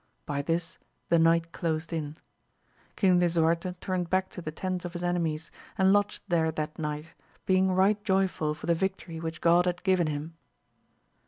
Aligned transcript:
By 0.25 0.41
this 0.41 0.79
the 1.09 1.19
night 1.19 1.51
closed 1.51 1.93
in. 1.93 2.17
King 2.95 3.19
Lisuarte 3.19 3.75
turned 3.81 4.09
back 4.09 4.29
to 4.31 4.41
the 4.41 4.51
tents 4.51 4.83
of 4.83 4.93
his 4.93 5.03
enemies, 5.03 5.51
and 5.77 5.93
lodged 5.93 6.23
there 6.27 6.51
that 6.53 6.79
night, 6.79 7.13
being 7.45 7.71
right 7.71 8.03
joyful 8.03 8.55
for 8.55 8.65
the 8.65 8.73
victory 8.73 9.19
which 9.19 9.41
God 9.41 9.67
had 9.67 9.83
given 9.83 10.07
him. 10.07 10.33